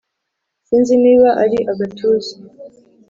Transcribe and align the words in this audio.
sinzi 0.67 0.93
niba 1.03 1.29
ari 1.43 1.57
agatuza. 1.71 2.33